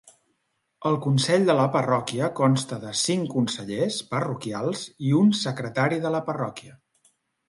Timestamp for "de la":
1.49-1.65, 6.07-6.23